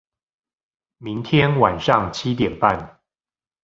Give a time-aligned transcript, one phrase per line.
[0.97, 2.99] 明天晚上七點半